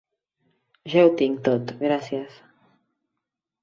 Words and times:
Ja 0.93 1.03
ho 1.09 1.13
tinc 1.21 1.45
tot, 1.51 1.77
gràcies. 1.85 2.43